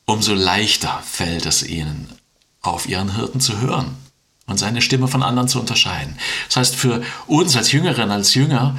[0.07, 2.20] umso leichter fällt es ihnen,
[2.62, 3.96] auf ihren Hirten zu hören
[4.46, 6.16] und seine Stimme von anderen zu unterscheiden.
[6.49, 8.77] Das heißt, für uns als Jüngerin, als Jünger,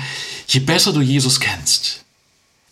[0.48, 2.04] je besser du Jesus kennst,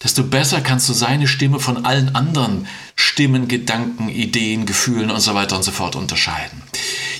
[0.04, 5.34] desto besser kannst du seine Stimme von allen anderen Stimmen, Gedanken, Ideen, Gefühlen und so
[5.34, 6.62] weiter und so fort unterscheiden.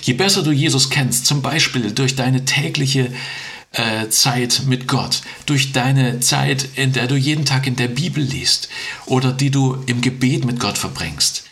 [0.02, 3.12] Je besser du Jesus kennst, zum Beispiel durch deine tägliche
[3.72, 8.22] äh, Zeit mit Gott, durch deine Zeit, in der du jeden Tag in der Bibel
[8.22, 8.68] liest
[9.06, 11.44] oder die du im Gebet mit Gott verbringst,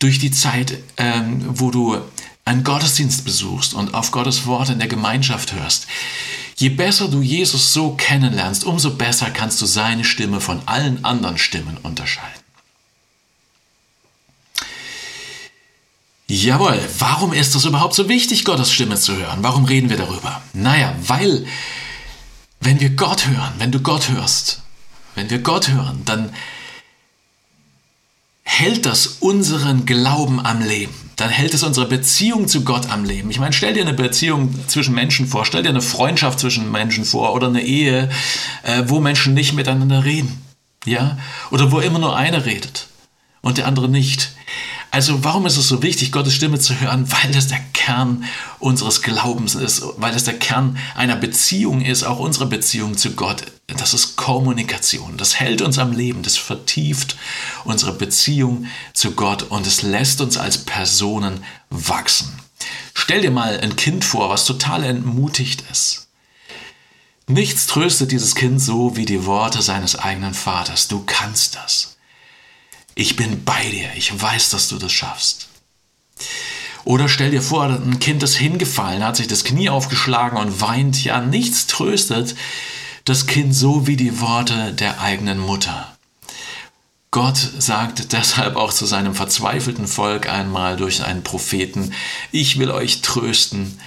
[0.00, 1.98] durch die Zeit, ähm, wo du
[2.44, 5.86] einen Gottesdienst besuchst und auf Gottes Wort in der Gemeinschaft hörst,
[6.56, 11.38] je besser du Jesus so kennenlernst, umso besser kannst du seine Stimme von allen anderen
[11.38, 12.40] Stimmen unterscheiden.
[16.26, 19.42] Jawohl, warum ist es überhaupt so wichtig, Gottes Stimme zu hören?
[19.42, 20.40] Warum reden wir darüber?
[20.52, 21.44] Naja, weil,
[22.60, 24.62] wenn wir Gott hören, wenn du Gott hörst,
[25.16, 26.32] wenn wir Gott hören, dann
[28.50, 30.92] hält das unseren Glauben am Leben.
[31.16, 33.30] Dann hält es unsere Beziehung zu Gott am Leben.
[33.30, 37.04] Ich meine, stell dir eine Beziehung zwischen Menschen vor, stell dir eine Freundschaft zwischen Menschen
[37.04, 38.10] vor oder eine Ehe,
[38.64, 40.42] äh, wo Menschen nicht miteinander reden.
[40.84, 41.16] Ja?
[41.50, 42.88] Oder wo immer nur einer redet
[43.40, 44.32] und der andere nicht.
[44.92, 47.10] Also warum ist es so wichtig, Gottes Stimme zu hören?
[47.10, 48.24] Weil das der Kern
[48.58, 53.44] unseres Glaubens ist, weil das der Kern einer Beziehung ist, auch unsere Beziehung zu Gott.
[53.68, 55.16] Das ist Kommunikation.
[55.16, 57.16] Das hält uns am Leben, das vertieft
[57.64, 62.32] unsere Beziehung zu Gott und es lässt uns als Personen wachsen.
[62.92, 66.08] Stell dir mal ein Kind vor, was total entmutigt ist.
[67.28, 70.88] Nichts tröstet dieses Kind so wie die Worte seines eigenen Vaters.
[70.88, 71.96] Du kannst das
[72.94, 75.48] ich bin bei dir, ich weiß, dass du das schaffst.
[76.84, 81.04] Oder stell dir vor, ein Kind ist hingefallen, hat sich das Knie aufgeschlagen und weint,
[81.04, 82.34] ja, nichts tröstet
[83.04, 85.96] das Kind so wie die Worte der eigenen Mutter.
[87.10, 91.92] Gott sagt deshalb auch zu seinem verzweifelten Volk einmal durch einen Propheten,
[92.30, 93.80] ich will euch trösten,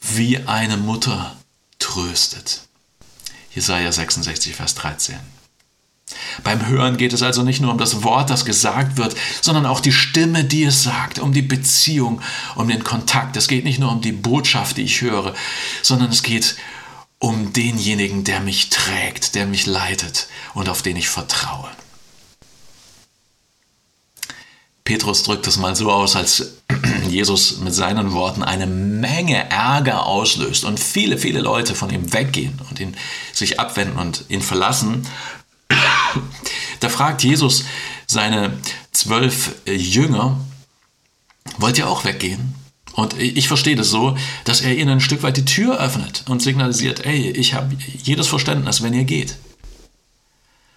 [0.00, 1.34] wie eine Mutter
[1.80, 2.62] tröstet.
[3.52, 5.18] Jesaja 66, Vers 13.
[6.42, 9.80] Beim Hören geht es also nicht nur um das Wort, das gesagt wird, sondern auch
[9.80, 12.20] die Stimme, die es sagt, um die Beziehung,
[12.54, 13.36] um den Kontakt.
[13.36, 15.34] Es geht nicht nur um die Botschaft, die ich höre,
[15.82, 16.56] sondern es geht
[17.18, 21.68] um denjenigen, der mich trägt, der mich leitet und auf den ich vertraue.
[24.88, 26.62] Petrus drückt es mal so aus, als
[27.10, 32.58] Jesus mit seinen Worten eine Menge Ärger auslöst und viele, viele Leute von ihm weggehen
[32.70, 32.96] und ihn
[33.34, 35.06] sich abwenden und ihn verlassen.
[36.80, 37.64] Da fragt Jesus
[38.06, 38.56] seine
[38.92, 40.40] zwölf Jünger,
[41.58, 42.54] wollt ihr auch weggehen?
[42.92, 46.42] Und ich verstehe das so, dass er ihnen ein Stück weit die Tür öffnet und
[46.42, 49.36] signalisiert, ey, ich habe jedes Verständnis, wenn ihr geht.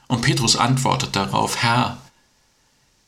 [0.08, 1.97] Und Petrus antwortet darauf, Herr,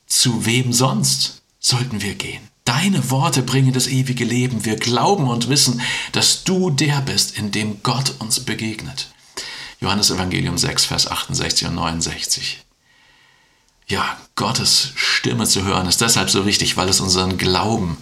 [0.08, 2.42] zu wem sonst sollten wir gehen?
[2.66, 4.66] Deine Worte bringen das ewige Leben.
[4.66, 5.82] Wir glauben und wissen,
[6.14, 9.10] dass du der bist, in dem Gott uns begegnet.
[9.84, 12.64] Johannes Evangelium 6, Vers 68 und 69.
[13.90, 17.98] Ja, Gottes Stimme zu hören ist deshalb so wichtig, weil es unseren Glauben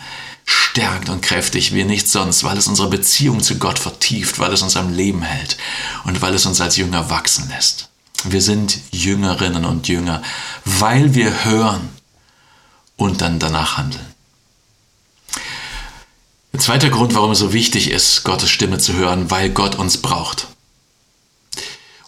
[0.46, 4.62] stärkt und kräftig wie nichts sonst, weil es unsere Beziehung zu Gott vertieft, weil es
[4.62, 5.58] uns am Leben hält
[6.04, 7.90] und weil es uns als Jünger wachsen lässt.
[8.26, 10.22] Wir sind Jüngerinnen und Jünger,
[10.66, 11.90] weil wir hören
[12.96, 14.06] und dann danach handeln.
[16.54, 19.98] Der zweite Grund, warum es so wichtig ist, Gottes Stimme zu hören, weil Gott uns
[19.98, 20.48] braucht.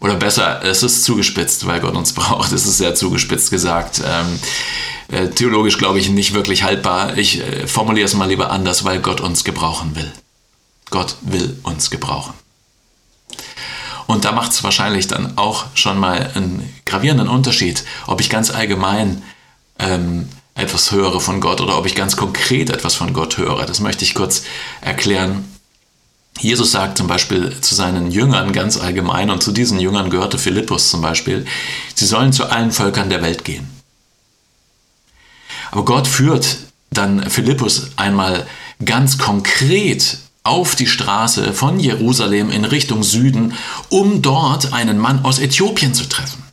[0.04, 2.52] Oder besser, es ist zugespitzt, weil Gott uns braucht.
[2.52, 4.02] Es ist sehr zugespitzt gesagt.
[4.06, 4.40] Ähm,
[5.08, 7.18] äh, theologisch glaube ich nicht wirklich haltbar.
[7.18, 10.12] Ich äh, formuliere es mal lieber anders, weil Gott uns gebrauchen will.
[10.90, 12.34] Gott will uns gebrauchen.
[14.06, 18.52] Und da macht es wahrscheinlich dann auch schon mal einen gravierenden Unterschied, ob ich ganz
[18.52, 19.24] allgemein
[19.80, 23.66] ähm, etwas höre von Gott oder ob ich ganz konkret etwas von Gott höre.
[23.66, 24.44] Das möchte ich kurz
[24.82, 25.53] erklären.
[26.40, 30.90] Jesus sagt zum Beispiel zu seinen Jüngern ganz allgemein, und zu diesen Jüngern gehörte Philippus
[30.90, 31.46] zum Beispiel,
[31.96, 33.68] sie sollen zu allen Völkern der Welt gehen.
[35.72, 36.58] Aber Gott führt
[36.92, 38.46] dann Philippus einmal
[38.84, 43.54] ganz konkret auf die Straße von Jerusalem in Richtung Süden,
[43.90, 46.44] um dort einen Mann aus Äthiopien zu treffen.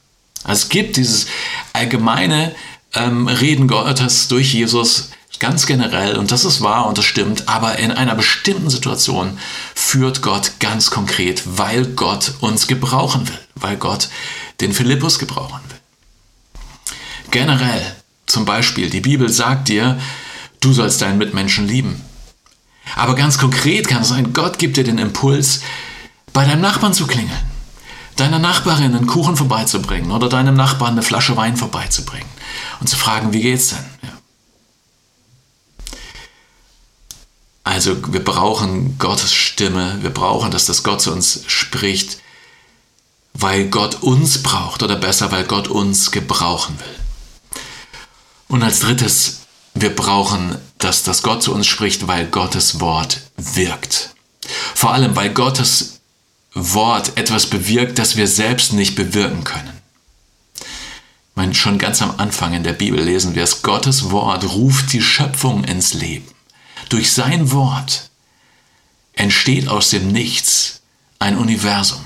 [0.45, 1.27] Also es gibt dieses
[1.73, 2.55] allgemeine
[2.95, 5.11] ähm, Reden Gottes durch Jesus
[5.41, 9.39] ganz generell, und das ist wahr und das stimmt, aber in einer bestimmten Situation
[9.75, 14.09] führt Gott ganz konkret, weil Gott uns gebrauchen will, weil Gott
[14.61, 15.79] den Philippus gebrauchen will.
[17.31, 19.99] Generell zum Beispiel, die Bibel sagt dir,
[20.61, 22.05] du sollst deinen Mitmenschen lieben.
[22.97, 25.63] Aber ganz konkret kann es sein, Gott gibt dir den Impuls,
[26.33, 27.51] bei deinem Nachbarn zu klingeln,
[28.17, 32.29] deiner Nachbarin einen Kuchen vorbeizubringen oder deinem Nachbarn eine Flasche Wein vorbeizubringen
[32.81, 33.85] und zu fragen, wie geht's denn?
[34.03, 34.20] Ja.
[37.71, 42.19] Also wir brauchen Gottes Stimme, wir brauchen, dass das Gott zu uns spricht,
[43.33, 47.61] weil Gott uns braucht oder besser, weil Gott uns gebrauchen will.
[48.49, 49.43] Und als drittes,
[49.75, 54.17] wir brauchen, dass das Gott zu uns spricht, weil Gottes Wort wirkt.
[54.75, 56.01] Vor allem, weil Gottes
[56.53, 59.81] Wort etwas bewirkt, das wir selbst nicht bewirken können.
[60.57, 64.93] Ich meine, schon ganz am Anfang in der Bibel lesen wir es, Gottes Wort ruft
[64.93, 66.27] die Schöpfung ins Leben.
[66.91, 68.11] Durch sein Wort
[69.15, 70.81] entsteht aus dem Nichts
[71.21, 72.05] ein Universum.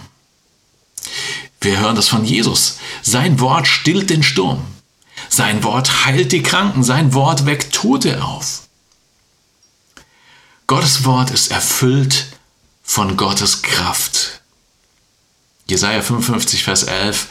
[1.61, 2.79] Wir hören das von Jesus.
[3.03, 4.63] Sein Wort stillt den Sturm.
[5.31, 8.69] Sein Wort heilt die Kranken, sein Wort weckt Tote auf.
[10.67, 12.27] Gottes Wort ist erfüllt
[12.83, 14.43] von Gottes Kraft.
[15.67, 17.29] Jesaja 55, Vers 11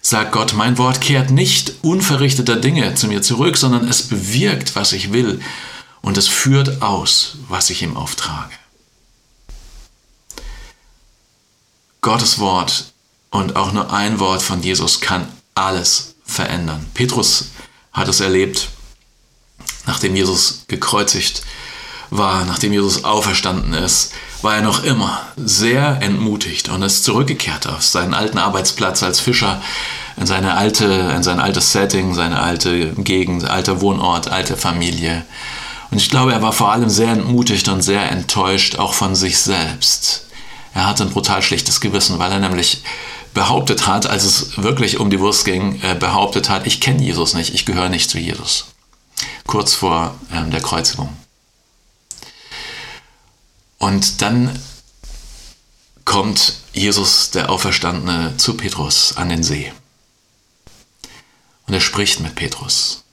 [0.00, 4.92] sagt Gott, mein Wort kehrt nicht unverrichteter Dinge zu mir zurück, sondern es bewirkt, was
[4.92, 5.42] ich will
[6.04, 8.52] und es führt aus, was ich ihm auftrage.
[12.02, 12.92] Gottes Wort
[13.30, 16.84] und auch nur ein Wort von Jesus kann alles verändern.
[16.92, 17.46] Petrus
[17.92, 18.68] hat es erlebt,
[19.86, 21.42] nachdem Jesus gekreuzigt
[22.10, 24.12] war, nachdem Jesus auferstanden ist,
[24.42, 29.62] war er noch immer sehr entmutigt und ist zurückgekehrt auf seinen alten Arbeitsplatz als Fischer,
[30.16, 30.84] in seine alte,
[31.16, 35.24] in sein altes Setting, seine alte Gegend, alter Wohnort, alte Familie.
[35.94, 39.38] Und ich glaube, er war vor allem sehr entmutigt und sehr enttäuscht, auch von sich
[39.38, 40.26] selbst.
[40.74, 42.82] Er hatte ein brutal schlechtes Gewissen, weil er nämlich
[43.32, 47.34] behauptet hat, als es wirklich um die Wurst ging, äh, behauptet hat, ich kenne Jesus
[47.34, 48.64] nicht, ich gehöre nicht zu Jesus.
[49.46, 51.10] Kurz vor ähm, der Kreuzigung.
[53.78, 54.58] Und dann
[56.04, 59.72] kommt Jesus, der Auferstandene, zu Petrus an den See.
[61.68, 63.03] Und er spricht mit Petrus.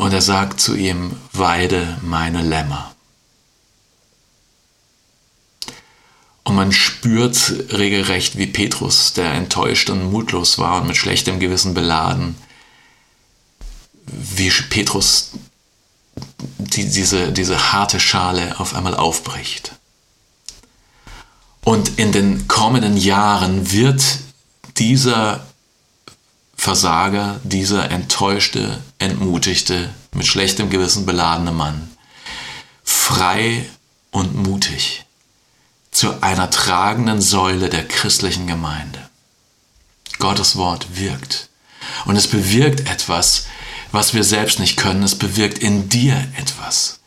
[0.00, 2.94] Und er sagt zu ihm, weide meine Lämmer.
[6.42, 11.74] Und man spürt regelrecht, wie Petrus, der enttäuscht und mutlos war und mit schlechtem Gewissen
[11.74, 12.34] beladen,
[14.06, 15.32] wie Petrus
[16.56, 19.72] die, diese, diese harte Schale auf einmal aufbricht.
[21.62, 24.02] Und in den kommenden Jahren wird
[24.78, 25.46] dieser
[26.60, 31.90] Versager, dieser enttäuschte, entmutigte, mit schlechtem Gewissen beladene Mann
[32.84, 33.66] frei
[34.10, 35.06] und mutig
[35.90, 39.08] zu einer tragenden Säule der christlichen Gemeinde.
[40.18, 41.48] Gottes Wort wirkt.
[42.04, 43.46] Und es bewirkt etwas,
[43.90, 45.02] was wir selbst nicht können.
[45.02, 47.00] Es bewirkt in dir etwas,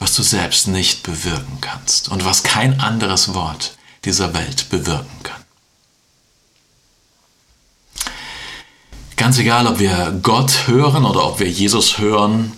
[0.00, 5.44] was du selbst nicht bewirken kannst und was kein anderes Wort dieser Welt bewirken kann.
[9.18, 12.52] Ganz egal, ob wir Gott hören oder ob wir Jesus hören,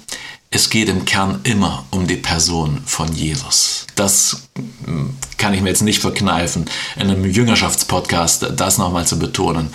[0.50, 3.86] es geht im Kern immer um die Person von Jesus.
[3.94, 4.48] Das
[4.84, 9.70] hm, kann ich mir jetzt nicht verkneifen, in einem Jüngerschaftspodcast das nochmal zu betonen.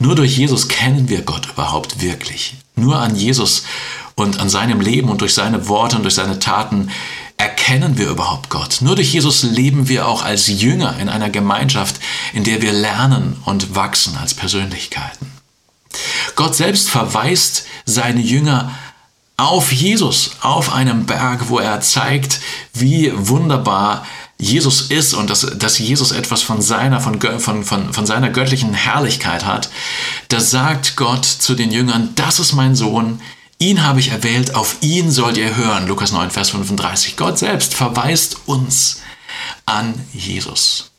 [0.00, 2.56] Nur durch Jesus kennen wir Gott überhaupt wirklich.
[2.74, 3.62] Nur an Jesus
[4.16, 6.90] und an seinem Leben und durch seine Worte und durch seine Taten
[7.36, 8.78] erkennen wir überhaupt Gott.
[8.80, 12.00] Nur durch Jesus leben wir auch als Jünger in einer Gemeinschaft,
[12.32, 15.33] in der wir lernen und wachsen als Persönlichkeiten.
[16.36, 18.72] Gott selbst verweist seine Jünger
[19.36, 22.40] auf Jesus, auf einem Berg, wo er zeigt,
[22.72, 24.06] wie wunderbar
[24.38, 28.74] Jesus ist und dass, dass Jesus etwas von seiner, von, von, von, von seiner göttlichen
[28.74, 29.70] Herrlichkeit hat,
[30.28, 33.20] da sagt Gott zu den Jüngern, das ist mein Sohn,
[33.58, 35.86] ihn habe ich erwählt, auf ihn sollt ihr hören.
[35.86, 37.16] Lukas 9, Vers 35.
[37.16, 39.00] Gott selbst verweist uns
[39.66, 40.90] an Jesus.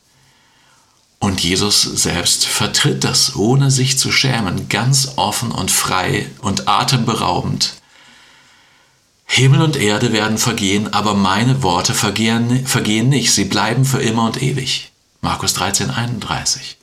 [1.26, 7.74] Und Jesus selbst vertritt das, ohne sich zu schämen, ganz offen und frei und atemberaubend
[9.26, 14.28] Himmel und Erde werden vergehen, aber meine Worte vergehen, vergehen nicht, sie bleiben für immer
[14.28, 14.92] und ewig.
[15.22, 16.78] Markus 13, 31.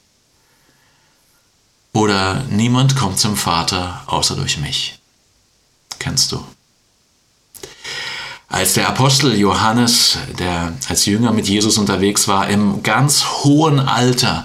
[1.93, 4.99] Oder niemand kommt zum Vater außer durch mich.
[6.01, 6.45] Kennst du?
[8.53, 14.45] Als der Apostel Johannes, der als Jünger mit Jesus unterwegs war, im ganz hohen Alter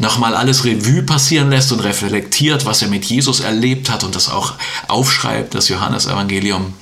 [0.00, 4.28] nochmal alles Revue passieren lässt und reflektiert, was er mit Jesus erlebt hat und das
[4.28, 4.54] auch
[4.88, 6.74] aufschreibt, das Johannesevangelium,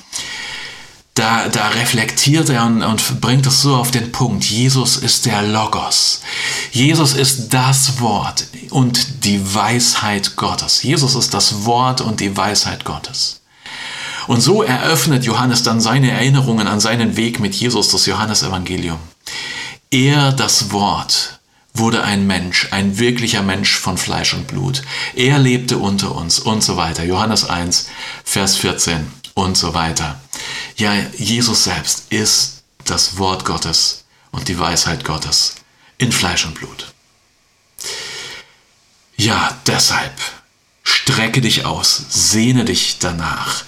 [1.13, 4.43] da, da reflektiert er und, und bringt es so auf den Punkt.
[4.43, 6.21] Jesus ist der Logos.
[6.71, 10.81] Jesus ist das Wort und die Weisheit Gottes.
[10.81, 13.39] Jesus ist das Wort und die Weisheit Gottes.
[14.27, 18.99] Und so eröffnet Johannes dann seine Erinnerungen an seinen Weg mit Jesus, das Johannesevangelium.
[19.91, 21.39] Er, das Wort,
[21.73, 24.81] wurde ein Mensch, ein wirklicher Mensch von Fleisch und Blut.
[25.13, 27.03] Er lebte unter uns und so weiter.
[27.03, 27.89] Johannes 1,
[28.23, 30.19] Vers 14 und so weiter.
[30.77, 35.55] Ja, Jesus selbst ist das Wort Gottes und die Weisheit Gottes
[35.97, 36.93] in Fleisch und Blut.
[39.17, 40.13] Ja, deshalb
[40.83, 43.63] strecke dich aus, sehne dich danach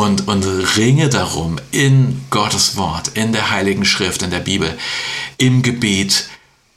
[0.00, 0.44] und, und
[0.78, 4.78] ringe darum, in Gottes Wort, in der Heiligen Schrift, in der Bibel,
[5.36, 6.30] im Gebet,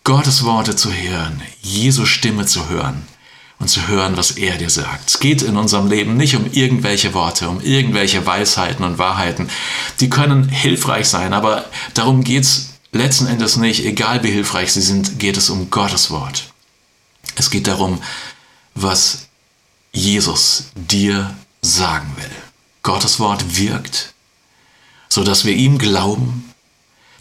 [0.03, 3.03] Gottes Worte zu hören, Jesu Stimme zu hören
[3.59, 5.09] und zu hören, was er dir sagt.
[5.09, 9.49] Es geht in unserem Leben nicht um irgendwelche Worte, um irgendwelche Weisheiten und Wahrheiten.
[10.01, 11.63] Die können hilfreich sein, aber
[11.93, 13.85] darum geht es letzten Endes nicht.
[13.85, 16.51] Egal wie hilfreich sie sind, geht es um Gottes Wort.
[17.35, 18.01] Es geht darum,
[18.75, 19.27] was
[19.93, 22.52] Jesus dir sagen will.
[22.83, 24.13] Gottes Wort wirkt,
[25.09, 26.53] so dass wir ihm glauben,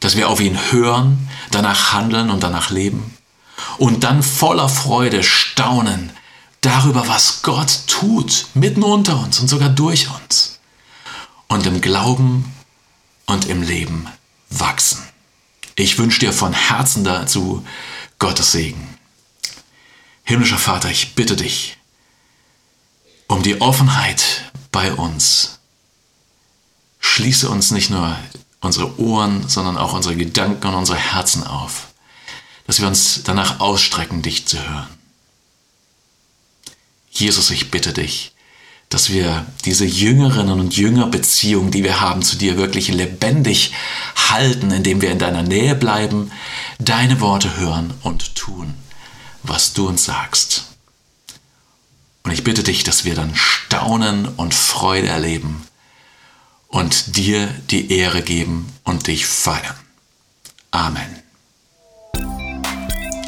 [0.00, 3.16] dass wir auf ihn hören, danach handeln und danach leben
[3.78, 6.10] und dann voller Freude staunen,
[6.60, 10.58] darüber, was Gott tut, mitten unter uns und sogar durch uns.
[11.48, 12.52] Und im Glauben
[13.26, 14.08] und im Leben
[14.48, 15.02] wachsen.
[15.74, 17.64] Ich wünsche dir von Herzen dazu
[18.18, 18.98] Gottes Segen.
[20.24, 21.76] Himmlischer Vater, ich bitte dich
[23.26, 24.41] um die Offenheit
[24.72, 25.58] bei uns.
[26.98, 28.16] Schließe uns nicht nur
[28.60, 31.88] unsere Ohren, sondern auch unsere Gedanken und unsere Herzen auf,
[32.66, 34.88] dass wir uns danach ausstrecken, dich zu hören.
[37.10, 38.32] Jesus, ich bitte dich,
[38.88, 43.72] dass wir diese Jüngerinnen und Jüngerbeziehung, die wir haben zu dir, wirklich lebendig
[44.30, 46.30] halten, indem wir in deiner Nähe bleiben,
[46.78, 48.74] deine Worte hören und tun,
[49.42, 50.71] was du uns sagst.
[52.24, 55.66] Und ich bitte dich, dass wir dann Staunen und Freude erleben
[56.68, 59.76] und dir die Ehre geben und dich feiern.
[60.70, 61.22] Amen.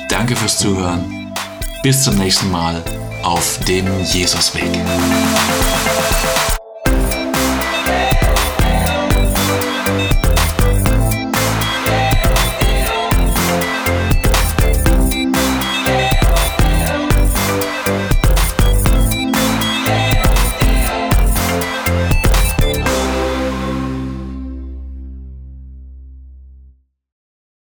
[0.08, 1.34] Danke fürs Zuhören.
[1.82, 2.82] Bis zum nächsten Mal
[3.22, 4.70] auf dem Jesusweg.